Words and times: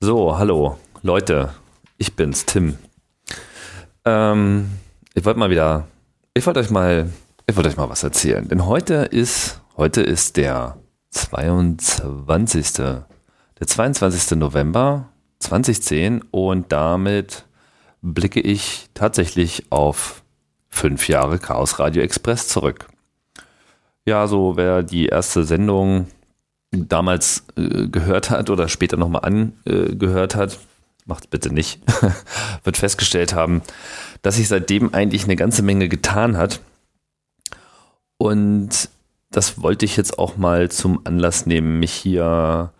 So, 0.00 0.38
hallo 0.38 0.78
Leute, 1.02 1.52
ich 1.96 2.14
bin's, 2.14 2.46
Tim. 2.46 2.78
Ähm, 4.04 4.70
ich 5.12 5.24
wollte 5.24 5.40
mal 5.40 5.50
wieder, 5.50 5.88
ich 6.34 6.46
wollte 6.46 6.60
euch 6.60 6.70
mal, 6.70 7.10
ich 7.48 7.56
wollte 7.56 7.68
euch 7.68 7.76
mal 7.76 7.88
was 7.88 8.04
erzählen. 8.04 8.46
Denn 8.46 8.64
heute 8.64 8.94
ist, 8.94 9.60
heute 9.76 10.00
ist 10.02 10.36
der 10.36 10.76
22. 11.10 12.74
Der 12.74 13.06
22. 13.66 14.38
November 14.38 15.08
2010 15.40 16.22
und 16.30 16.70
damit 16.70 17.44
blicke 18.00 18.40
ich 18.40 18.90
tatsächlich 18.94 19.64
auf 19.70 20.22
fünf 20.68 21.08
Jahre 21.08 21.40
Chaos 21.40 21.80
Radio 21.80 22.02
Express 22.02 22.46
zurück. 22.46 22.86
Ja, 24.06 24.28
so 24.28 24.56
wer 24.56 24.84
die 24.84 25.06
erste 25.06 25.42
Sendung 25.42 26.06
damals 26.70 27.44
äh, 27.56 27.88
gehört 27.88 28.30
hat 28.30 28.50
oder 28.50 28.68
später 28.68 28.96
nochmal 28.96 29.24
angehört 29.24 30.34
hat, 30.34 30.58
macht 31.06 31.30
bitte 31.30 31.52
nicht, 31.52 31.80
wird 32.64 32.76
festgestellt 32.76 33.34
haben, 33.34 33.62
dass 34.22 34.36
sich 34.36 34.48
seitdem 34.48 34.92
eigentlich 34.94 35.24
eine 35.24 35.36
ganze 35.36 35.62
Menge 35.62 35.88
getan 35.88 36.36
hat. 36.36 36.60
Und 38.18 38.90
das 39.30 39.62
wollte 39.62 39.84
ich 39.84 39.96
jetzt 39.96 40.18
auch 40.18 40.36
mal 40.36 40.70
zum 40.70 41.06
Anlass 41.06 41.46
nehmen, 41.46 41.78
mich 41.78 41.92
hier 41.92 42.72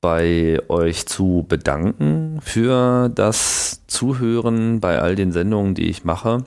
bei 0.00 0.60
euch 0.68 1.06
zu 1.06 1.44
bedanken 1.48 2.38
für 2.42 3.08
das 3.08 3.82
Zuhören 3.86 4.80
bei 4.80 5.00
all 5.00 5.16
den 5.16 5.32
Sendungen, 5.32 5.74
die 5.74 5.88
ich 5.88 6.04
mache. 6.04 6.44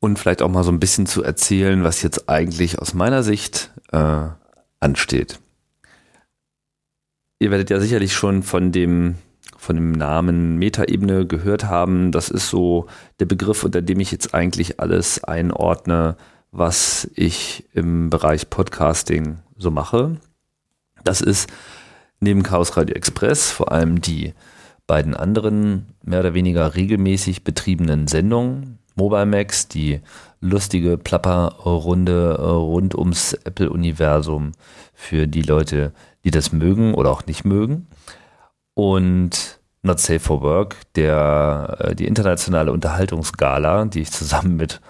Und 0.00 0.18
vielleicht 0.18 0.42
auch 0.42 0.50
mal 0.50 0.64
so 0.64 0.70
ein 0.70 0.80
bisschen 0.80 1.06
zu 1.06 1.22
erzählen, 1.22 1.82
was 1.84 2.02
jetzt 2.02 2.28
eigentlich 2.28 2.78
aus 2.78 2.94
meiner 2.94 3.22
Sicht 3.22 3.70
äh, 3.90 4.26
ansteht. 4.80 5.40
Ihr 7.38 7.50
werdet 7.50 7.70
ja 7.70 7.80
sicherlich 7.80 8.12
schon 8.12 8.42
von 8.42 8.72
dem, 8.72 9.16
von 9.56 9.76
dem 9.76 9.92
Namen 9.92 10.58
Metaebene 10.58 11.26
gehört 11.26 11.64
haben. 11.64 12.10
Das 12.10 12.28
ist 12.30 12.48
so 12.48 12.86
der 13.20 13.26
Begriff, 13.26 13.64
unter 13.64 13.80
dem 13.82 14.00
ich 14.00 14.10
jetzt 14.10 14.34
eigentlich 14.34 14.80
alles 14.80 15.22
einordne, 15.22 16.16
was 16.50 17.08
ich 17.14 17.64
im 17.74 18.10
Bereich 18.10 18.50
Podcasting 18.50 19.38
so 19.56 19.70
mache. 19.70 20.16
Das 21.04 21.20
ist 21.20 21.48
neben 22.20 22.42
Chaos 22.42 22.76
Radio 22.76 22.96
Express 22.96 23.50
vor 23.50 23.70
allem 23.70 24.00
die 24.00 24.34
beiden 24.86 25.14
anderen 25.14 25.86
mehr 26.02 26.20
oder 26.20 26.34
weniger 26.34 26.74
regelmäßig 26.74 27.44
betriebenen 27.44 28.08
Sendungen. 28.08 28.78
Mobile 28.96 29.26
Max, 29.26 29.68
die 29.68 30.00
lustige 30.40 30.98
Plapperrunde 30.98 32.36
äh, 32.38 32.42
rund 32.42 32.94
ums 32.94 33.34
Apple-Universum 33.34 34.52
für 34.94 35.26
die 35.26 35.42
Leute, 35.42 35.92
die 36.24 36.30
das 36.30 36.52
mögen 36.52 36.94
oder 36.94 37.10
auch 37.10 37.26
nicht 37.26 37.44
mögen. 37.44 37.88
Und 38.74 39.60
Not 39.82 40.00
Safe 40.00 40.20
for 40.20 40.42
Work, 40.42 40.76
der, 40.94 41.76
äh, 41.80 41.94
die 41.94 42.06
internationale 42.06 42.72
Unterhaltungsgala, 42.72 43.86
die 43.86 44.00
ich 44.00 44.10
zusammen 44.10 44.56
mit 44.56 44.80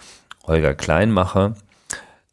Holger 0.46 0.74
Klein 0.74 1.10
mache, 1.10 1.54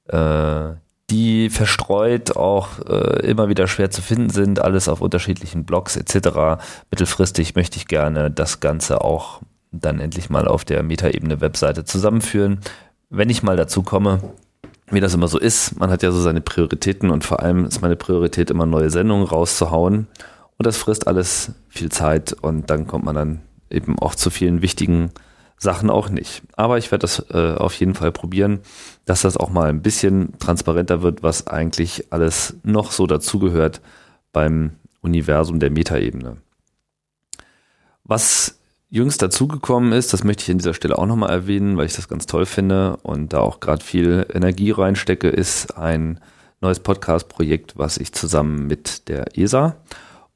äh, 0.08 0.76
die 1.12 1.52
verstreut 1.52 2.36
auch 2.36 2.80
immer 2.80 3.48
wieder 3.48 3.68
schwer 3.68 3.92
zu 3.92 4.02
finden 4.02 4.32
sind, 4.32 4.60
alles 4.60 4.90
auf 4.90 5.02
unterschiedlichen 5.02 5.64
Blogs 5.64 5.98
etc. 5.98 6.64
Mittelfristig 6.90 7.54
möchte 7.54 7.78
ich 7.78 7.88
gerne 7.88 8.32
das 8.32 8.60
Ganze 8.60 9.02
auch 9.02 9.42
dann 9.72 10.00
endlich 10.00 10.32
mal 10.32 10.48
auf 10.48 10.66
der 10.66 10.82
Metaebene-Webseite 10.82 11.86
zusammenführen 11.86 12.60
wenn 13.16 13.30
ich 13.30 13.44
mal 13.44 13.56
dazu 13.56 13.82
komme, 13.82 14.20
wie 14.92 15.00
das 15.00 15.14
immer 15.14 15.28
so 15.28 15.40
ist, 15.40 15.80
man 15.80 15.90
hat 15.90 16.04
ja 16.04 16.12
so 16.12 16.22
seine 16.22 16.42
Prioritäten 16.42 17.10
und 17.10 17.24
vor 17.24 17.42
allem 17.42 17.66
ist 17.66 17.82
meine 17.82 17.96
Priorität 17.96 18.52
immer 18.52 18.66
neue 18.66 18.90
Sendungen 18.90 19.26
rauszuhauen 19.26 20.08
und 20.58 20.68
das 20.68 20.78
frisst 20.78 21.08
alles 21.08 21.52
viel 21.70 21.90
Zeit 21.90 22.34
und 22.34 22.70
dann 22.70 22.88
kommt 22.88 23.06
man 23.06 23.16
dann 23.16 23.42
eben 23.70 23.98
auch 23.98 24.16
zu 24.16 24.30
vielen 24.30 24.62
wichtigen 24.62 25.12
Sachen 25.58 25.90
auch 25.90 26.10
nicht. 26.10 26.44
Aber 26.56 26.78
ich 26.78 26.92
werde 26.92 27.04
das 27.04 27.26
äh, 27.32 27.56
auf 27.56 27.74
jeden 27.76 27.96
Fall 27.96 28.12
probieren, 28.12 28.60
dass 29.06 29.22
das 29.22 29.38
auch 29.38 29.50
mal 29.50 29.70
ein 29.70 29.82
bisschen 29.82 30.38
transparenter 30.38 31.02
wird, 31.02 31.24
was 31.24 31.48
eigentlich 31.48 32.12
alles 32.12 32.58
noch 32.64 32.92
so 32.92 33.08
dazugehört 33.08 33.82
beim 34.34 34.74
Universum 35.02 35.60
der 35.60 35.72
Metaebene. 35.72 36.38
Was 38.04 38.60
jüngst 38.90 39.22
dazugekommen 39.22 39.92
ist, 39.92 40.14
das 40.14 40.24
möchte 40.24 40.44
ich 40.44 40.52
an 40.52 40.58
dieser 40.58 40.74
Stelle 40.74 40.98
auch 40.98 41.06
nochmal 41.06 41.30
erwähnen, 41.30 41.78
weil 41.78 41.86
ich 41.86 41.96
das 41.96 42.08
ganz 42.08 42.26
toll 42.26 42.46
finde 42.46 42.98
und 43.04 43.34
da 43.34 43.40
auch 43.40 43.60
gerade 43.60 43.84
viel 43.84 44.26
Energie 44.34 44.72
reinstecke, 44.72 45.30
ist 45.30 45.78
ein 45.78 46.20
neues 46.62 46.80
Podcast-Projekt, 46.80 47.78
was 47.78 47.98
ich 47.98 48.14
zusammen 48.14 48.68
mit 48.68 49.08
der 49.10 49.38
ESA 49.38 49.76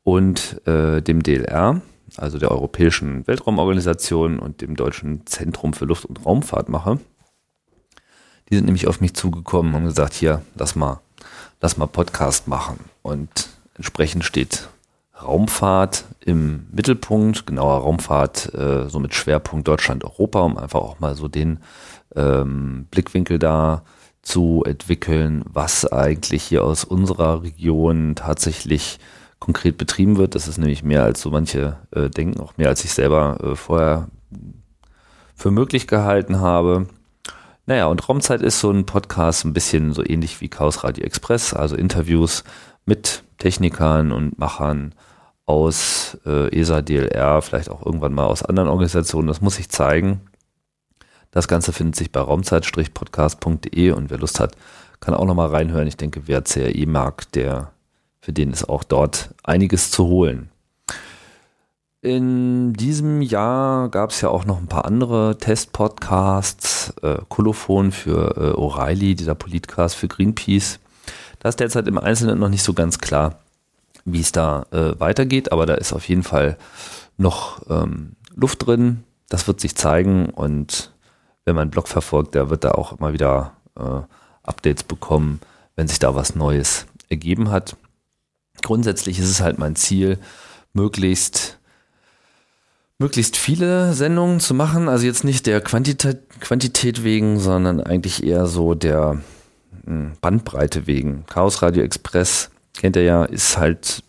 und 0.03 0.65
äh, 0.67 1.01
dem 1.01 1.23
DLR, 1.23 1.81
also 2.17 2.37
der 2.37 2.51
Europäischen 2.51 3.25
Weltraumorganisation 3.27 4.39
und 4.39 4.61
dem 4.61 4.75
Deutschen 4.75 5.25
Zentrum 5.25 5.73
für 5.73 5.85
Luft- 5.85 6.05
und 6.05 6.25
Raumfahrt 6.25 6.69
mache. 6.69 6.99
Die 8.49 8.55
sind 8.55 8.65
nämlich 8.65 8.87
auf 8.87 8.99
mich 8.99 9.13
zugekommen 9.13 9.71
und 9.71 9.81
haben 9.81 9.85
gesagt, 9.85 10.13
hier, 10.13 10.41
lass 10.55 10.75
mal, 10.75 11.01
lass 11.61 11.77
mal 11.77 11.85
Podcast 11.85 12.47
machen. 12.47 12.79
Und 13.03 13.49
entsprechend 13.75 14.25
steht 14.25 14.69
Raumfahrt 15.21 16.05
im 16.21 16.67
Mittelpunkt, 16.71 17.45
genauer 17.45 17.79
Raumfahrt 17.79 18.53
äh, 18.53 18.89
so 18.89 18.99
mit 18.99 19.13
Schwerpunkt 19.13 19.67
Deutschland, 19.67 20.03
Europa, 20.03 20.41
um 20.41 20.57
einfach 20.57 20.79
auch 20.79 20.99
mal 20.99 21.15
so 21.15 21.27
den 21.27 21.59
ähm, 22.15 22.87
Blickwinkel 22.91 23.39
da 23.39 23.83
zu 24.21 24.63
entwickeln, 24.65 25.43
was 25.45 25.85
eigentlich 25.91 26.43
hier 26.43 26.63
aus 26.63 26.83
unserer 26.83 27.43
Region 27.43 28.15
tatsächlich 28.15 28.99
konkret 29.39 29.77
betrieben 29.77 30.17
wird. 30.17 30.35
Das 30.35 30.47
ist 30.47 30.57
nämlich 30.57 30.83
mehr 30.83 31.03
als 31.03 31.21
so 31.21 31.31
manche 31.31 31.77
äh, 31.91 32.09
denken, 32.09 32.39
auch 32.39 32.57
mehr 32.57 32.67
als 32.67 32.83
ich 32.83 32.91
selber 32.91 33.37
äh, 33.41 33.55
vorher 33.55 34.09
für 35.35 35.51
möglich 35.51 35.87
gehalten 35.87 36.41
habe. 36.41 36.87
Naja, 37.65 37.85
und 37.85 38.07
Raumzeit 38.07 38.41
ist 38.41 38.59
so 38.59 38.71
ein 38.71 38.85
Podcast 38.85 39.45
ein 39.45 39.53
bisschen 39.53 39.93
so 39.93 40.03
ähnlich 40.03 40.41
wie 40.41 40.49
Chaos 40.49 40.83
Radio 40.83 41.05
Express, 41.05 41.53
also 41.53 41.75
Interviews 41.75 42.43
mit 42.85 43.23
Technikern 43.37 44.11
und 44.11 44.37
Machern 44.37 44.93
aus 45.49 46.15
äh, 46.27 46.55
ESA, 46.55 46.83
DLR, 46.83 47.41
vielleicht 47.41 47.71
auch 47.71 47.83
irgendwann 47.83 48.13
mal 48.13 48.27
aus 48.27 48.43
anderen 48.43 48.69
Organisationen. 48.69 49.27
Das 49.27 49.41
muss 49.41 49.57
ich 49.57 49.69
zeigen. 49.69 50.21
Das 51.31 51.47
Ganze 51.47 51.73
findet 51.73 51.95
sich 51.95 52.11
bei 52.11 52.21
raumzeit-podcast.de 52.21 53.91
und 53.91 54.11
wer 54.11 54.19
Lust 54.19 54.39
hat, 54.39 54.55
kann 54.99 55.15
auch 55.15 55.25
nochmal 55.25 55.49
reinhören. 55.49 55.87
Ich 55.87 55.97
denke, 55.97 56.23
wer 56.27 56.43
CRE 56.43 56.85
mag, 56.85 57.31
der, 57.31 57.71
für 58.21 58.31
den 58.31 58.51
ist 58.51 58.69
auch 58.69 58.83
dort 58.83 59.33
einiges 59.43 59.89
zu 59.89 60.05
holen. 60.05 60.49
In 62.01 62.73
diesem 62.73 63.23
Jahr 63.23 63.89
gab 63.89 64.11
es 64.11 64.21
ja 64.21 64.29
auch 64.29 64.45
noch 64.45 64.59
ein 64.59 64.67
paar 64.67 64.85
andere 64.85 65.37
Test-Podcasts. 65.37 66.93
Äh, 67.01 67.17
Kolophon 67.27 67.91
für 67.91 68.37
äh, 68.37 68.59
O'Reilly, 68.59 69.15
dieser 69.15 69.35
Politcast 69.35 69.95
für 69.95 70.07
Greenpeace. 70.07 70.79
Das 71.39 71.53
ist 71.53 71.59
derzeit 71.59 71.87
im 71.87 71.97
Einzelnen 71.97 72.39
noch 72.39 72.49
nicht 72.49 72.63
so 72.63 72.73
ganz 72.73 72.99
klar 72.99 73.39
wie 74.05 74.21
es 74.21 74.31
da 74.31 74.65
äh, 74.71 74.99
weitergeht, 74.99 75.51
aber 75.51 75.65
da 75.65 75.75
ist 75.75 75.93
auf 75.93 76.07
jeden 76.07 76.23
Fall 76.23 76.57
noch 77.17 77.61
ähm, 77.69 78.13
Luft 78.35 78.65
drin. 78.65 79.03
Das 79.27 79.47
wird 79.47 79.59
sich 79.59 79.75
zeigen 79.75 80.29
und 80.29 80.91
wer 81.45 81.53
meinen 81.53 81.71
Blog 81.71 81.87
verfolgt, 81.87 82.35
der 82.35 82.49
wird 82.49 82.63
da 82.63 82.71
auch 82.71 82.97
immer 82.97 83.13
wieder 83.13 83.53
äh, 83.77 84.01
Updates 84.43 84.83
bekommen, 84.83 85.39
wenn 85.75 85.87
sich 85.87 85.99
da 85.99 86.15
was 86.15 86.35
Neues 86.35 86.87
ergeben 87.09 87.51
hat. 87.51 87.75
Grundsätzlich 88.61 89.19
ist 89.19 89.29
es 89.29 89.41
halt 89.41 89.59
mein 89.59 89.75
Ziel, 89.75 90.17
möglichst 90.73 91.59
möglichst 92.99 93.37
viele 93.37 93.93
Sendungen 93.93 94.39
zu 94.39 94.53
machen. 94.53 94.89
Also 94.89 95.05
jetzt 95.05 95.23
nicht 95.23 95.47
der 95.47 95.61
Quantität, 95.61 96.29
Quantität 96.41 97.03
wegen, 97.03 97.39
sondern 97.39 97.81
eigentlich 97.81 98.23
eher 98.23 98.45
so 98.45 98.75
der 98.75 99.21
hm, 99.85 100.13
Bandbreite 100.21 100.85
wegen. 100.85 101.23
Chaos 101.27 101.61
Radio 101.61 101.81
Express 101.83 102.51
kennt 102.79 102.95
ihr 102.95 103.03
ja, 103.03 103.25
ist 103.25 103.57
halt 103.57 104.03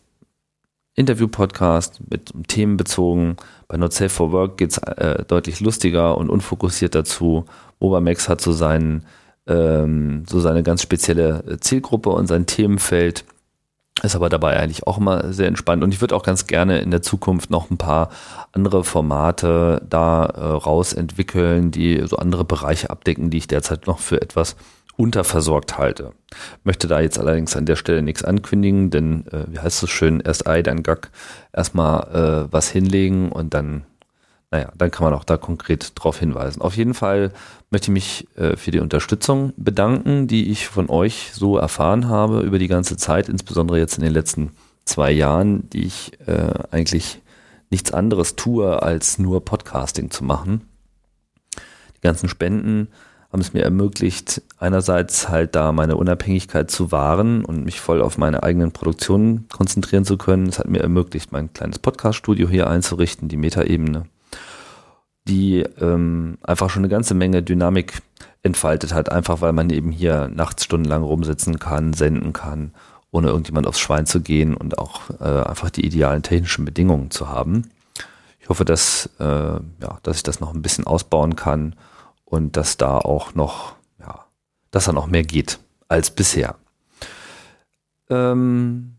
Interview-Podcast 0.94 2.00
mit 2.08 2.32
Themen 2.48 2.76
bezogen. 2.76 3.36
Bei 3.68 3.76
Not 3.76 3.92
Safe 3.92 4.08
for 4.08 4.32
Work 4.32 4.58
geht 4.58 4.70
es 4.70 4.78
äh, 4.78 5.24
deutlich 5.26 5.60
lustiger 5.60 6.16
und 6.16 6.30
unfokussiert 6.30 6.94
dazu. 6.94 7.44
Obermax 7.80 8.28
hat 8.28 8.40
so, 8.40 8.52
seinen, 8.52 9.04
ähm, 9.46 10.24
so 10.28 10.38
seine 10.40 10.62
ganz 10.62 10.82
spezielle 10.82 11.58
Zielgruppe 11.60 12.10
und 12.10 12.28
sein 12.28 12.46
Themenfeld. 12.46 13.24
Ist 14.02 14.16
aber 14.16 14.28
dabei 14.28 14.56
eigentlich 14.58 14.86
auch 14.86 14.98
immer 14.98 15.32
sehr 15.32 15.48
entspannt. 15.48 15.82
Und 15.82 15.92
ich 15.92 16.00
würde 16.00 16.14
auch 16.14 16.22
ganz 16.22 16.46
gerne 16.46 16.78
in 16.80 16.90
der 16.90 17.02
Zukunft 17.02 17.50
noch 17.50 17.70
ein 17.70 17.76
paar 17.76 18.10
andere 18.52 18.84
Formate 18.84 19.84
da 19.88 20.24
äh, 20.24 20.40
rausentwickeln, 20.40 21.70
die 21.70 22.02
so 22.06 22.16
andere 22.16 22.44
Bereiche 22.44 22.88
abdecken, 22.88 23.30
die 23.30 23.38
ich 23.38 23.48
derzeit 23.48 23.86
noch 23.86 23.98
für 23.98 24.22
etwas 24.22 24.56
unterversorgt 25.00 25.78
halte. 25.78 26.12
Möchte 26.62 26.86
da 26.86 27.00
jetzt 27.00 27.18
allerdings 27.18 27.56
an 27.56 27.64
der 27.64 27.76
Stelle 27.76 28.02
nichts 28.02 28.22
ankündigen, 28.22 28.90
denn 28.90 29.26
äh, 29.28 29.46
wie 29.48 29.58
heißt 29.58 29.82
es 29.82 29.90
schön, 29.90 30.20
erst 30.20 30.46
Ei, 30.46 30.62
dann 30.62 30.82
Gack, 30.82 31.10
erstmal 31.52 32.46
äh, 32.48 32.52
was 32.52 32.68
hinlegen 32.68 33.32
und 33.32 33.54
dann, 33.54 33.84
naja, 34.50 34.70
dann 34.76 34.90
kann 34.90 35.04
man 35.04 35.14
auch 35.14 35.24
da 35.24 35.38
konkret 35.38 35.92
drauf 35.94 36.18
hinweisen. 36.18 36.60
Auf 36.60 36.76
jeden 36.76 36.92
Fall 36.92 37.32
möchte 37.70 37.86
ich 37.86 37.94
mich 37.94 38.28
äh, 38.36 38.56
für 38.56 38.70
die 38.70 38.80
Unterstützung 38.80 39.54
bedanken, 39.56 40.26
die 40.26 40.50
ich 40.50 40.68
von 40.68 40.90
euch 40.90 41.30
so 41.32 41.56
erfahren 41.56 42.08
habe 42.08 42.42
über 42.42 42.58
die 42.58 42.68
ganze 42.68 42.98
Zeit, 42.98 43.30
insbesondere 43.30 43.78
jetzt 43.78 43.96
in 43.96 44.04
den 44.04 44.12
letzten 44.12 44.50
zwei 44.84 45.10
Jahren, 45.10 45.70
die 45.70 45.86
ich 45.86 46.12
äh, 46.26 46.52
eigentlich 46.70 47.22
nichts 47.70 47.92
anderes 47.92 48.36
tue, 48.36 48.82
als 48.82 49.18
nur 49.18 49.44
Podcasting 49.44 50.10
zu 50.10 50.24
machen. 50.24 50.68
Die 51.96 52.00
ganzen 52.02 52.28
Spenden 52.28 52.88
haben 53.32 53.40
es 53.40 53.52
mir 53.52 53.62
ermöglicht, 53.62 54.42
einerseits 54.58 55.28
halt 55.28 55.54
da 55.54 55.70
meine 55.70 55.96
Unabhängigkeit 55.96 56.70
zu 56.70 56.90
wahren 56.90 57.44
und 57.44 57.64
mich 57.64 57.80
voll 57.80 58.02
auf 58.02 58.18
meine 58.18 58.42
eigenen 58.42 58.72
Produktionen 58.72 59.46
konzentrieren 59.48 60.04
zu 60.04 60.18
können. 60.18 60.48
Es 60.48 60.58
hat 60.58 60.68
mir 60.68 60.80
ermöglicht, 60.80 61.30
mein 61.30 61.52
kleines 61.52 61.78
Podcast-Studio 61.78 62.48
hier 62.48 62.68
einzurichten, 62.68 63.28
die 63.28 63.36
Metaebene, 63.36 64.06
die 65.28 65.60
ähm, 65.80 66.38
einfach 66.42 66.70
schon 66.70 66.80
eine 66.82 66.90
ganze 66.90 67.14
Menge 67.14 67.42
Dynamik 67.42 68.02
entfaltet 68.42 68.94
hat, 68.94 69.12
einfach 69.12 69.40
weil 69.40 69.52
man 69.52 69.70
eben 69.70 69.92
hier 69.92 70.28
nachts 70.28 70.64
stundenlang 70.64 71.04
rumsitzen 71.04 71.60
kann, 71.60 71.92
senden 71.92 72.32
kann, 72.32 72.72
ohne 73.12 73.28
irgendjemand 73.28 73.68
aufs 73.68 73.78
Schwein 73.78 74.06
zu 74.06 74.20
gehen 74.20 74.56
und 74.56 74.78
auch 74.78 75.02
äh, 75.20 75.24
einfach 75.24 75.70
die 75.70 75.86
idealen 75.86 76.22
technischen 76.22 76.64
Bedingungen 76.64 77.12
zu 77.12 77.28
haben. 77.28 77.70
Ich 78.40 78.48
hoffe, 78.48 78.64
dass, 78.64 79.08
äh, 79.20 79.24
ja, 79.24 79.98
dass 80.02 80.16
ich 80.16 80.22
das 80.24 80.40
noch 80.40 80.52
ein 80.52 80.62
bisschen 80.62 80.84
ausbauen 80.84 81.36
kann 81.36 81.76
und 82.30 82.56
dass 82.56 82.76
da 82.76 82.96
auch 82.96 83.34
noch, 83.34 83.74
ja, 83.98 84.24
dass 84.70 84.86
da 84.86 84.92
noch 84.92 85.08
mehr 85.08 85.24
geht 85.24 85.58
als 85.88 86.10
bisher. 86.10 86.54
Ähm, 88.08 88.96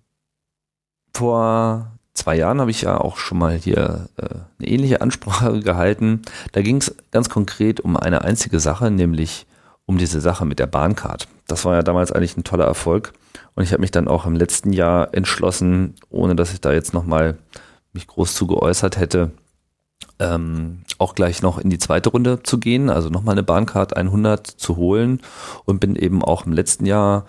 vor 1.13 1.91
zwei 2.13 2.35
Jahren 2.35 2.59
habe 2.59 2.71
ich 2.71 2.81
ja 2.81 2.99
auch 2.99 3.17
schon 3.17 3.39
mal 3.39 3.55
hier 3.55 4.09
äh, 4.17 4.25
eine 4.59 4.67
ähnliche 4.67 5.01
Ansprache 5.01 5.59
gehalten. 5.63 6.21
Da 6.51 6.61
ging 6.61 6.77
es 6.77 6.95
ganz 7.11 7.29
konkret 7.29 7.79
um 7.79 7.97
eine 7.97 8.21
einzige 8.21 8.59
Sache, 8.59 8.91
nämlich 8.91 9.47
um 9.85 9.97
diese 9.97 10.21
Sache 10.21 10.45
mit 10.45 10.59
der 10.59 10.67
Bahncard. 10.67 11.27
Das 11.47 11.65
war 11.65 11.75
ja 11.75 11.83
damals 11.83 12.11
eigentlich 12.11 12.37
ein 12.37 12.43
toller 12.43 12.65
Erfolg 12.65 13.13
und 13.55 13.63
ich 13.63 13.71
habe 13.71 13.81
mich 13.81 13.91
dann 13.91 14.07
auch 14.07 14.25
im 14.25 14.35
letzten 14.35 14.73
Jahr 14.73 15.13
entschlossen, 15.13 15.95
ohne 16.09 16.35
dass 16.35 16.53
ich 16.53 16.61
da 16.61 16.73
jetzt 16.73 16.93
nochmal 16.93 17.37
mich 17.93 18.07
groß 18.07 18.35
zu 18.35 18.47
geäußert 18.47 18.97
hätte, 18.97 19.31
ähm, 20.21 20.83
auch 20.99 21.15
gleich 21.15 21.41
noch 21.41 21.57
in 21.57 21.69
die 21.69 21.79
zweite 21.79 22.09
Runde 22.09 22.43
zu 22.43 22.59
gehen, 22.59 22.89
also 22.89 23.09
nochmal 23.09 23.33
eine 23.33 23.43
Bahncard 23.43 23.97
100 23.97 24.45
zu 24.45 24.77
holen 24.77 25.19
und 25.65 25.79
bin 25.79 25.95
eben 25.95 26.23
auch 26.23 26.45
im 26.45 26.53
letzten 26.53 26.85
Jahr 26.85 27.25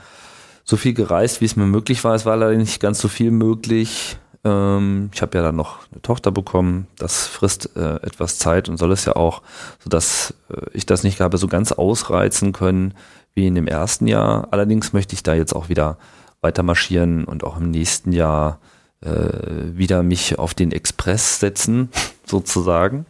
so 0.65 0.77
viel 0.77 0.93
gereist, 0.93 1.41
wie 1.41 1.47
es 1.47 1.57
mir 1.57 1.65
möglich 1.65 2.05
war. 2.05 2.15
Es 2.15 2.27
war 2.27 2.37
leider 2.37 2.57
nicht 2.57 2.81
ganz 2.81 3.01
so 3.01 3.09
viel 3.09 3.31
möglich. 3.31 4.19
Ähm, 4.45 5.11
ich 5.15 5.23
habe 5.23 5.39
ja 5.39 5.43
dann 5.43 5.57
noch 5.57 5.79
eine 5.91 6.03
Tochter 6.03 6.31
bekommen. 6.31 6.87
Das 6.99 7.27
frisst 7.27 7.75
äh, 7.77 7.97
etwas 7.97 8.39
Zeit 8.39 8.69
und 8.69 8.77
soll 8.77 8.93
es 8.93 9.07
ja 9.07 9.17
auch, 9.17 9.43
sodass 9.83 10.35
äh, 10.51 10.67
ich 10.75 10.85
das 10.85 11.03
nicht 11.03 11.21
habe 11.21 11.39
so 11.39 11.49
ganz 11.49 11.73
ausreizen 11.73 12.53
können 12.53 12.95
wie 13.35 13.47
in 13.47 13.55
dem 13.55 13.67
ersten 13.67 14.07
Jahr. 14.07 14.49
Allerdings 14.51 14.93
möchte 14.93 15.15
ich 15.15 15.23
da 15.23 15.33
jetzt 15.33 15.57
auch 15.57 15.71
wieder 15.71 15.97
weiter 16.43 16.63
marschieren 16.63 17.25
und 17.25 17.43
auch 17.43 17.57
im 17.57 17.71
nächsten 17.71 18.13
Jahr 18.13 18.59
äh, 19.01 19.77
wieder 19.77 20.03
mich 20.03 20.39
auf 20.39 20.55
den 20.55 20.71
Express 20.73 21.41
setzen, 21.41 21.89
sozusagen, 22.33 23.07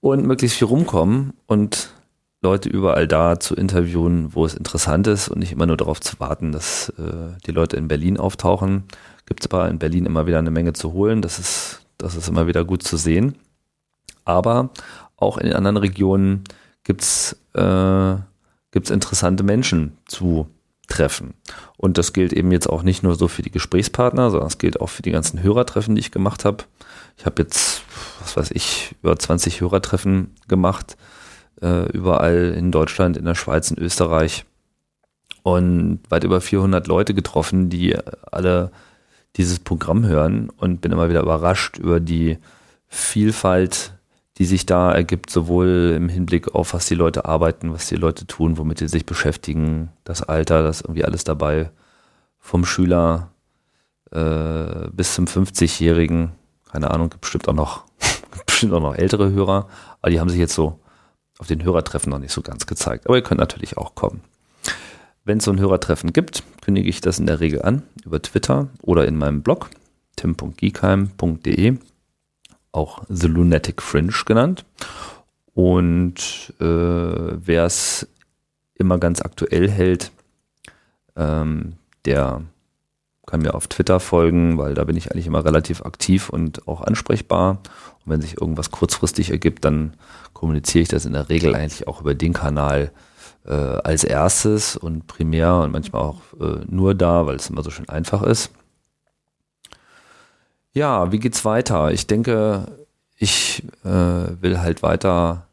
und 0.00 0.26
möglichst 0.26 0.58
viel 0.58 0.66
rumkommen 0.66 1.32
und 1.46 1.94
Leute 2.42 2.68
überall 2.68 3.06
da 3.06 3.38
zu 3.38 3.54
interviewen, 3.54 4.34
wo 4.34 4.44
es 4.44 4.54
interessant 4.54 5.06
ist 5.06 5.28
und 5.28 5.38
nicht 5.38 5.52
immer 5.52 5.66
nur 5.66 5.76
darauf 5.76 6.00
zu 6.00 6.18
warten, 6.18 6.50
dass 6.50 6.88
äh, 6.98 7.38
die 7.46 7.52
Leute 7.52 7.76
in 7.76 7.86
Berlin 7.86 8.18
auftauchen. 8.18 8.82
Gibt 9.26 9.44
es 9.44 9.50
aber 9.50 9.68
in 9.68 9.78
Berlin 9.78 10.06
immer 10.06 10.26
wieder 10.26 10.40
eine 10.40 10.50
Menge 10.50 10.72
zu 10.72 10.92
holen. 10.92 11.22
Das 11.22 11.38
ist, 11.38 11.82
das 11.98 12.16
ist 12.16 12.28
immer 12.28 12.48
wieder 12.48 12.64
gut 12.64 12.82
zu 12.82 12.96
sehen. 12.96 13.36
Aber 14.24 14.70
auch 15.16 15.38
in 15.38 15.46
den 15.46 15.54
anderen 15.54 15.76
Regionen 15.76 16.42
gibt's 16.82 17.36
äh, 17.54 18.16
gibt's 18.72 18.90
interessante 18.90 19.44
Menschen 19.44 19.96
zu 20.06 20.48
treffen. 20.88 21.34
Und 21.76 21.98
das 21.98 22.12
gilt 22.12 22.32
eben 22.32 22.52
jetzt 22.52 22.68
auch 22.68 22.82
nicht 22.82 23.02
nur 23.02 23.14
so 23.14 23.28
für 23.28 23.42
die 23.42 23.50
Gesprächspartner, 23.50 24.30
sondern 24.30 24.48
es 24.48 24.58
gilt 24.58 24.80
auch 24.80 24.88
für 24.88 25.02
die 25.02 25.10
ganzen 25.10 25.42
Hörertreffen, 25.42 25.94
die 25.94 26.00
ich 26.00 26.10
gemacht 26.10 26.44
habe. 26.44 26.64
Ich 27.16 27.26
habe 27.26 27.42
jetzt, 27.42 27.82
was 28.20 28.36
weiß 28.36 28.50
ich, 28.52 28.94
über 29.02 29.18
20 29.18 29.60
Hörertreffen 29.60 30.34
gemacht, 30.48 30.96
äh, 31.60 31.90
überall 31.92 32.54
in 32.56 32.72
Deutschland, 32.72 33.16
in 33.16 33.24
der 33.24 33.34
Schweiz, 33.34 33.70
in 33.70 33.78
Österreich 33.78 34.44
und 35.42 36.00
weit 36.08 36.24
über 36.24 36.40
400 36.40 36.86
Leute 36.86 37.14
getroffen, 37.14 37.68
die 37.68 37.96
alle 38.30 38.70
dieses 39.36 39.60
Programm 39.60 40.06
hören 40.06 40.50
und 40.50 40.80
bin 40.80 40.92
immer 40.92 41.08
wieder 41.08 41.22
überrascht 41.22 41.78
über 41.78 42.00
die 42.00 42.38
Vielfalt 42.88 43.91
die 44.38 44.44
sich 44.46 44.64
da 44.64 44.92
ergibt, 44.92 45.30
sowohl 45.30 45.92
im 45.94 46.08
Hinblick 46.08 46.54
auf, 46.54 46.74
was 46.74 46.86
die 46.86 46.94
Leute 46.94 47.26
arbeiten, 47.26 47.72
was 47.72 47.88
die 47.88 47.96
Leute 47.96 48.26
tun, 48.26 48.56
womit 48.56 48.78
sie 48.78 48.88
sich 48.88 49.04
beschäftigen, 49.04 49.90
das 50.04 50.22
Alter, 50.22 50.62
das 50.62 50.80
irgendwie 50.80 51.04
alles 51.04 51.24
dabei, 51.24 51.70
vom 52.38 52.64
Schüler 52.64 53.30
äh, 54.10 54.88
bis 54.92 55.14
zum 55.14 55.26
50-Jährigen, 55.26 56.32
keine 56.70 56.90
Ahnung, 56.90 57.10
gibt 57.10 57.20
bestimmt 57.20 57.48
auch 57.48 57.54
noch, 57.54 57.84
bestimmt 58.46 58.72
auch 58.72 58.80
noch 58.80 58.94
ältere 58.94 59.30
Hörer, 59.30 59.68
aber 60.00 60.10
die 60.10 60.20
haben 60.20 60.30
sich 60.30 60.38
jetzt 60.38 60.54
so 60.54 60.78
auf 61.38 61.46
den 61.46 61.62
Hörertreffen 61.62 62.10
noch 62.10 62.18
nicht 62.18 62.32
so 62.32 62.40
ganz 62.40 62.66
gezeigt. 62.66 63.06
Aber 63.06 63.16
ihr 63.16 63.22
könnt 63.22 63.40
natürlich 63.40 63.76
auch 63.76 63.94
kommen. 63.94 64.22
Wenn 65.24 65.38
es 65.38 65.44
so 65.44 65.50
ein 65.50 65.60
Hörertreffen 65.60 66.12
gibt, 66.12 66.42
kündige 66.62 66.88
ich 66.88 67.00
das 67.00 67.18
in 67.18 67.26
der 67.26 67.40
Regel 67.40 67.62
an 67.62 67.82
über 68.04 68.20
Twitter 68.22 68.68
oder 68.80 69.06
in 69.06 69.16
meinem 69.16 69.42
Blog 69.42 69.70
tim.giekheim.de 70.16 71.78
auch 72.72 73.02
The 73.08 73.28
Lunatic 73.28 73.82
Fringe 73.82 74.12
genannt. 74.26 74.64
Und 75.54 76.54
äh, 76.60 76.64
wer 76.64 77.64
es 77.64 78.08
immer 78.74 78.98
ganz 78.98 79.20
aktuell 79.20 79.70
hält, 79.70 80.10
ähm, 81.14 81.74
der 82.04 82.42
kann 83.26 83.42
mir 83.42 83.54
auf 83.54 83.68
Twitter 83.68 84.00
folgen, 84.00 84.58
weil 84.58 84.74
da 84.74 84.84
bin 84.84 84.96
ich 84.96 85.12
eigentlich 85.12 85.26
immer 85.26 85.44
relativ 85.44 85.84
aktiv 85.84 86.28
und 86.28 86.66
auch 86.66 86.80
ansprechbar. 86.80 87.60
Und 88.04 88.12
wenn 88.12 88.20
sich 88.20 88.40
irgendwas 88.40 88.70
kurzfristig 88.70 89.30
ergibt, 89.30 89.64
dann 89.64 89.94
kommuniziere 90.32 90.82
ich 90.82 90.88
das 90.88 91.04
in 91.04 91.12
der 91.12 91.28
Regel 91.28 91.54
eigentlich 91.54 91.86
auch 91.86 92.00
über 92.00 92.14
den 92.14 92.32
Kanal 92.32 92.90
äh, 93.46 93.52
als 93.52 94.04
erstes 94.04 94.76
und 94.76 95.06
primär 95.06 95.56
und 95.56 95.72
manchmal 95.72 96.02
auch 96.02 96.20
äh, 96.40 96.64
nur 96.66 96.94
da, 96.94 97.26
weil 97.26 97.36
es 97.36 97.48
immer 97.48 97.62
so 97.62 97.70
schön 97.70 97.88
einfach 97.88 98.22
ist. 98.22 98.50
Ja, 100.74 101.12
wie 101.12 101.18
geht's 101.18 101.44
weiter? 101.44 101.92
Ich 101.92 102.06
denke, 102.06 102.66
ich 103.16 103.62
äh, 103.84 103.88
will 104.40 104.60
halt 104.60 104.82
weiter 104.82 105.46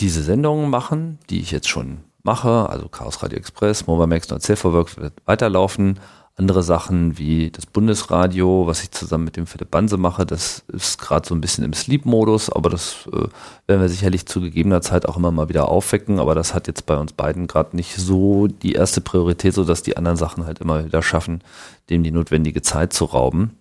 diese 0.00 0.22
Sendungen 0.22 0.68
machen, 0.68 1.18
die 1.30 1.40
ich 1.40 1.50
jetzt 1.50 1.68
schon 1.68 2.00
mache, 2.22 2.68
also 2.68 2.88
Chaos 2.88 3.22
Radio 3.22 3.38
Express, 3.38 3.86
Mobamax 3.86 4.30
und 4.30 4.42
Self-Work 4.42 4.98
wird 4.98 5.14
weiterlaufen. 5.24 5.98
Andere 6.38 6.62
Sachen 6.62 7.16
wie 7.16 7.50
das 7.50 7.64
Bundesradio, 7.64 8.66
was 8.66 8.82
ich 8.82 8.90
zusammen 8.90 9.24
mit 9.24 9.38
dem 9.38 9.46
Philipp 9.46 9.70
Banse 9.70 9.96
mache, 9.96 10.26
das 10.26 10.64
ist 10.68 11.00
gerade 11.00 11.26
so 11.26 11.34
ein 11.34 11.40
bisschen 11.40 11.64
im 11.64 11.72
Sleep-Modus, 11.72 12.50
aber 12.50 12.68
das 12.68 13.08
äh, 13.10 13.28
werden 13.66 13.80
wir 13.80 13.88
sicherlich 13.88 14.26
zu 14.26 14.42
gegebener 14.42 14.82
Zeit 14.82 15.08
auch 15.08 15.16
immer 15.16 15.30
mal 15.30 15.48
wieder 15.48 15.70
aufwecken. 15.70 16.18
Aber 16.20 16.34
das 16.34 16.52
hat 16.52 16.66
jetzt 16.66 16.84
bei 16.84 16.98
uns 16.98 17.14
beiden 17.14 17.46
gerade 17.46 17.74
nicht 17.74 17.96
so 17.96 18.48
die 18.48 18.72
erste 18.72 19.00
Priorität, 19.00 19.54
so 19.54 19.64
dass 19.64 19.82
die 19.82 19.96
anderen 19.96 20.18
Sachen 20.18 20.44
halt 20.44 20.58
immer 20.58 20.84
wieder 20.84 21.02
schaffen, 21.02 21.40
dem 21.88 22.02
die 22.02 22.10
notwendige 22.10 22.60
Zeit 22.60 22.92
zu 22.92 23.06
rauben. 23.06 23.56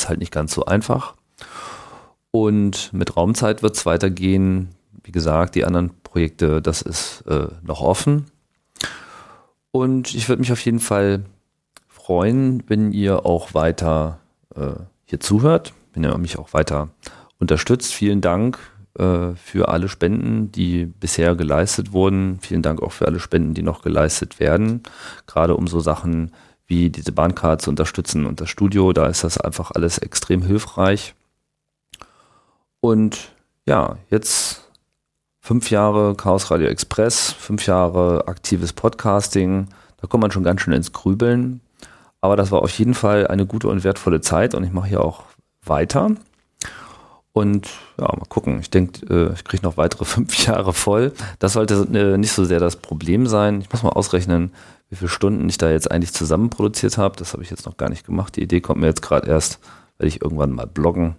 Ist 0.00 0.08
halt 0.08 0.20
nicht 0.20 0.32
ganz 0.32 0.54
so 0.54 0.64
einfach. 0.64 1.14
Und 2.30 2.90
mit 2.94 3.18
Raumzeit 3.18 3.62
wird 3.62 3.76
es 3.76 3.84
weitergehen. 3.84 4.70
Wie 5.04 5.12
gesagt, 5.12 5.54
die 5.56 5.66
anderen 5.66 5.90
Projekte, 6.02 6.62
das 6.62 6.80
ist 6.80 7.22
äh, 7.26 7.48
noch 7.62 7.82
offen. 7.82 8.24
Und 9.72 10.14
ich 10.14 10.26
würde 10.30 10.40
mich 10.40 10.52
auf 10.52 10.64
jeden 10.64 10.80
Fall 10.80 11.24
freuen, 11.86 12.62
wenn 12.66 12.92
ihr 12.92 13.26
auch 13.26 13.52
weiter 13.52 14.20
äh, 14.56 14.72
hier 15.04 15.20
zuhört, 15.20 15.74
wenn 15.92 16.02
ihr 16.02 16.16
mich 16.16 16.38
auch 16.38 16.54
weiter 16.54 16.88
unterstützt. 17.38 17.92
Vielen 17.92 18.22
Dank 18.22 18.58
äh, 18.98 19.34
für 19.34 19.68
alle 19.68 19.90
Spenden, 19.90 20.50
die 20.50 20.86
bisher 20.86 21.34
geleistet 21.34 21.92
wurden. 21.92 22.38
Vielen 22.40 22.62
Dank 22.62 22.80
auch 22.80 22.92
für 22.92 23.06
alle 23.06 23.20
Spenden, 23.20 23.52
die 23.52 23.62
noch 23.62 23.82
geleistet 23.82 24.40
werden. 24.40 24.82
Gerade 25.26 25.56
um 25.56 25.66
so 25.66 25.78
Sachen 25.78 26.32
wie 26.70 26.88
diese 26.88 27.12
Bahncard 27.12 27.60
zu 27.60 27.68
unterstützen 27.68 28.24
und 28.24 28.40
das 28.40 28.48
Studio. 28.48 28.92
Da 28.92 29.06
ist 29.06 29.24
das 29.24 29.38
einfach 29.38 29.72
alles 29.72 29.98
extrem 29.98 30.42
hilfreich. 30.42 31.14
Und 32.80 33.32
ja, 33.66 33.96
jetzt 34.08 34.62
fünf 35.40 35.70
Jahre 35.70 36.14
Chaos 36.14 36.50
Radio 36.50 36.68
Express, 36.68 37.32
fünf 37.32 37.66
Jahre 37.66 38.28
aktives 38.28 38.72
Podcasting. 38.72 39.66
Da 40.00 40.06
kommt 40.06 40.22
man 40.22 40.30
schon 40.30 40.44
ganz 40.44 40.62
schön 40.62 40.72
ins 40.72 40.92
Grübeln. 40.92 41.60
Aber 42.20 42.36
das 42.36 42.50
war 42.52 42.62
auf 42.62 42.70
jeden 42.78 42.94
Fall 42.94 43.26
eine 43.26 43.46
gute 43.46 43.68
und 43.68 43.82
wertvolle 43.82 44.20
Zeit 44.20 44.54
und 44.54 44.62
ich 44.62 44.72
mache 44.72 44.88
hier 44.88 45.04
auch 45.04 45.24
weiter. 45.64 46.12
Und 47.32 47.68
ja, 47.98 48.04
mal 48.04 48.26
gucken. 48.28 48.60
Ich 48.60 48.70
denke, 48.70 49.06
äh, 49.06 49.32
ich 49.34 49.44
kriege 49.44 49.62
noch 49.62 49.76
weitere 49.76 50.04
fünf 50.04 50.46
Jahre 50.46 50.72
voll. 50.72 51.12
Das 51.40 51.54
sollte 51.54 51.86
äh, 51.92 52.16
nicht 52.16 52.32
so 52.32 52.44
sehr 52.44 52.60
das 52.60 52.76
Problem 52.76 53.26
sein. 53.26 53.60
Ich 53.60 53.72
muss 53.72 53.82
mal 53.82 53.90
ausrechnen, 53.90 54.52
wie 54.90 54.96
viele 54.96 55.08
Stunden 55.08 55.48
ich 55.48 55.58
da 55.58 55.70
jetzt 55.70 55.90
eigentlich 55.90 56.12
zusammen 56.12 56.50
produziert 56.50 56.98
habe. 56.98 57.16
Das 57.16 57.32
habe 57.32 57.42
ich 57.42 57.50
jetzt 57.50 57.64
noch 57.64 57.76
gar 57.76 57.88
nicht 57.88 58.04
gemacht. 58.04 58.36
Die 58.36 58.42
Idee 58.42 58.60
kommt 58.60 58.80
mir 58.80 58.88
jetzt 58.88 59.02
gerade 59.02 59.28
erst, 59.28 59.60
werde 59.96 60.08
ich 60.08 60.20
irgendwann 60.20 60.52
mal 60.52 60.66
bloggen 60.66 61.16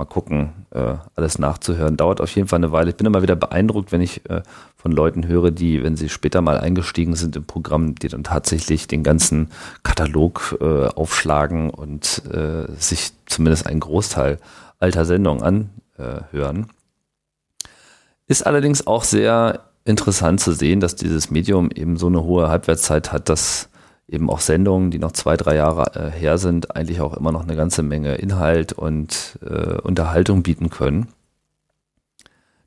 mal 0.00 0.06
gucken, 0.06 0.66
äh, 0.70 0.94
alles 1.14 1.38
nachzuhören. 1.38 1.98
Dauert 1.98 2.22
auf 2.22 2.34
jeden 2.34 2.48
Fall 2.48 2.56
eine 2.58 2.72
Weile. 2.72 2.90
Ich 2.90 2.96
bin 2.96 3.06
immer 3.06 3.22
wieder 3.22 3.36
beeindruckt, 3.36 3.92
wenn 3.92 4.00
ich 4.00 4.28
äh, 4.30 4.42
von 4.74 4.92
Leuten 4.92 5.28
höre, 5.28 5.50
die, 5.50 5.82
wenn 5.82 5.94
sie 5.94 6.08
später 6.08 6.40
mal 6.40 6.58
eingestiegen 6.58 7.14
sind 7.16 7.36
im 7.36 7.44
Programm, 7.44 7.94
die 7.96 8.08
dann 8.08 8.24
tatsächlich 8.24 8.88
den 8.88 9.02
ganzen 9.02 9.50
Katalog 9.82 10.56
äh, 10.60 10.86
aufschlagen 10.86 11.68
und 11.68 12.22
äh, 12.32 12.72
sich 12.78 13.12
zumindest 13.26 13.66
einen 13.66 13.80
Großteil 13.80 14.38
alter 14.78 15.04
Sendungen 15.04 15.68
anhören. 15.98 16.70
Ist 18.26 18.46
allerdings 18.46 18.86
auch 18.86 19.04
sehr 19.04 19.69
interessant 19.90 20.40
zu 20.40 20.52
sehen, 20.52 20.80
dass 20.80 20.96
dieses 20.96 21.30
Medium 21.30 21.70
eben 21.70 21.96
so 21.96 22.06
eine 22.06 22.22
hohe 22.22 22.48
Halbwertszeit 22.48 23.12
hat, 23.12 23.28
dass 23.28 23.68
eben 24.08 24.30
auch 24.30 24.40
Sendungen, 24.40 24.90
die 24.90 24.98
noch 24.98 25.12
zwei, 25.12 25.36
drei 25.36 25.56
Jahre 25.56 25.94
äh, 25.94 26.10
her 26.10 26.38
sind, 26.38 26.74
eigentlich 26.74 27.00
auch 27.00 27.16
immer 27.16 27.32
noch 27.32 27.42
eine 27.42 27.56
ganze 27.56 27.82
Menge 27.82 28.14
Inhalt 28.16 28.72
und 28.72 29.38
äh, 29.42 29.78
Unterhaltung 29.80 30.42
bieten 30.42 30.70
können. 30.70 31.08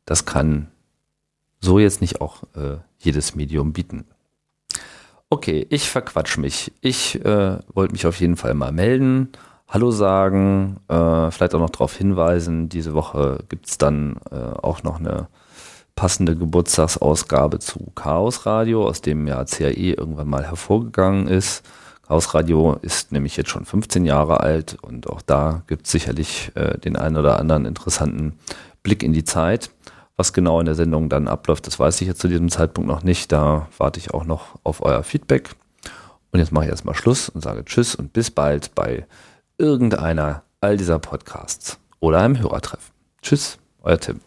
Das 0.05 0.25
kann 0.25 0.67
so 1.59 1.79
jetzt 1.79 2.01
nicht 2.01 2.21
auch 2.21 2.43
äh, 2.55 2.77
jedes 2.99 3.35
Medium 3.35 3.73
bieten. 3.73 4.05
Okay, 5.29 5.65
ich 5.69 5.89
verquatsch 5.89 6.37
mich. 6.37 6.71
Ich 6.81 7.23
äh, 7.25 7.57
wollte 7.73 7.93
mich 7.93 8.05
auf 8.05 8.19
jeden 8.19 8.35
Fall 8.37 8.53
mal 8.53 8.71
melden, 8.71 9.29
Hallo 9.73 9.89
sagen, 9.89 10.77
äh, 10.87 11.31
vielleicht 11.31 11.55
auch 11.55 11.59
noch 11.59 11.71
darauf 11.71 11.95
hinweisen, 11.95 12.69
diese 12.69 12.93
Woche 12.93 13.39
gibt 13.49 13.65
es 13.67 13.79
dann 13.79 14.17
äh, 14.29 14.35
auch 14.35 14.83
noch 14.83 14.99
eine 14.99 15.29
passende 15.95 16.35
Geburtstagsausgabe 16.35 17.59
zu 17.59 17.91
Chaos 17.95 18.45
Radio, 18.45 18.87
aus 18.87 19.01
dem 19.01 19.27
ja 19.27 19.43
CAE 19.45 19.93
irgendwann 19.93 20.29
mal 20.29 20.45
hervorgegangen 20.45 21.27
ist. 21.27 21.63
Chaos 22.07 22.33
Radio 22.33 22.77
ist 22.81 23.11
nämlich 23.11 23.37
jetzt 23.37 23.49
schon 23.49 23.65
15 23.65 24.05
Jahre 24.05 24.41
alt 24.41 24.77
und 24.81 25.07
auch 25.09 25.21
da 25.21 25.63
gibt 25.67 25.85
es 25.85 25.91
sicherlich 25.91 26.51
äh, 26.55 26.77
den 26.77 26.95
einen 26.95 27.17
oder 27.17 27.39
anderen 27.39 27.65
interessanten 27.65 28.33
Blick 28.81 29.03
in 29.03 29.13
die 29.13 29.23
Zeit. 29.23 29.71
Was 30.15 30.33
genau 30.33 30.59
in 30.59 30.65
der 30.65 30.75
Sendung 30.75 31.09
dann 31.09 31.27
abläuft, 31.27 31.65
das 31.65 31.79
weiß 31.79 31.99
ich 32.01 32.07
jetzt 32.07 32.21
zu 32.21 32.27
diesem 32.27 32.49
Zeitpunkt 32.49 32.87
noch 32.87 33.03
nicht. 33.03 33.31
Da 33.31 33.67
warte 33.77 33.99
ich 33.99 34.13
auch 34.13 34.25
noch 34.25 34.59
auf 34.63 34.83
euer 34.83 35.03
Feedback. 35.03 35.55
Und 36.31 36.39
jetzt 36.39 36.51
mache 36.51 36.65
ich 36.65 36.71
erstmal 36.71 36.95
Schluss 36.95 37.29
und 37.29 37.41
sage 37.41 37.65
Tschüss 37.65 37.95
und 37.95 38.13
bis 38.13 38.29
bald 38.29 38.75
bei 38.75 39.07
irgendeiner 39.57 40.43
all 40.61 40.77
dieser 40.77 40.99
Podcasts 40.99 41.79
oder 41.99 42.19
einem 42.19 42.39
Hörertreffen. 42.39 42.93
Tschüss, 43.21 43.57
euer 43.81 43.99
Tim. 43.99 44.19